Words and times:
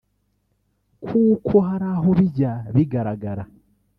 kuko 1.05 1.53
hari 1.67 1.87
aho 1.93 2.09
bijya 2.19 2.53
bigaragara 2.75 3.43